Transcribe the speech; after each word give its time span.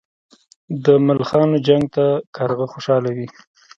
د 0.83 0.85
ملخانو 1.07 1.57
جنګ 1.67 1.83
ته 1.95 2.05
کارغه 2.35 2.65
خوشاله 2.73 3.09
وي. 3.15 3.27